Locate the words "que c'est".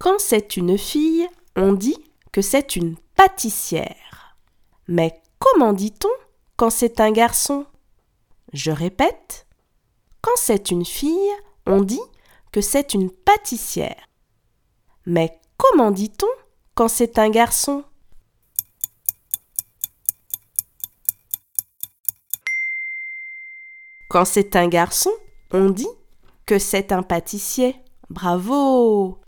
2.32-2.74, 12.50-12.94, 26.46-26.90